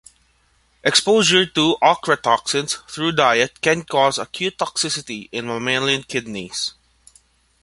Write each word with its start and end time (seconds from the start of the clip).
Exposure 0.83 1.45
to 1.45 1.77
ochratoxins 1.79 2.83
through 2.89 3.11
diet 3.11 3.61
can 3.61 3.83
cause 3.83 4.17
acute 4.17 4.57
toxicity 4.57 5.29
in 5.31 5.45
mammalian 5.45 6.01
kidneys. 6.01 6.73